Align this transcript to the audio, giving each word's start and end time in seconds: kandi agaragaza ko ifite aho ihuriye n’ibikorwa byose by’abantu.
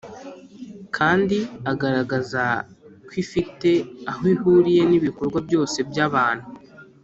kandi 0.95 1.37
agaragaza 1.71 2.43
ko 3.09 3.13
ifite 3.23 3.69
aho 4.09 4.23
ihuriye 4.33 4.83
n’ibikorwa 4.87 5.39
byose 5.47 5.77
by’abantu. 5.89 6.47